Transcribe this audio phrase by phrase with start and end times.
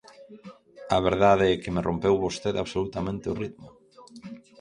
[0.95, 3.67] A verdade é que me rompeu vostede absolutamente o ritmo.